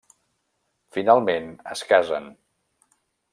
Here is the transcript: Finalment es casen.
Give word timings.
Finalment 0.97 1.51
es 1.75 1.85
casen. 1.93 2.27